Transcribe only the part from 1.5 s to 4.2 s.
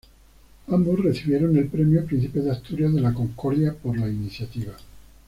el premio Príncipe de Asturias de la Concordia por la